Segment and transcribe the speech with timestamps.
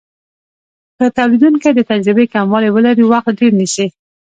[0.97, 3.87] که تولیدونکی د تجربې کموالی ولري وخت ډیر نیسي.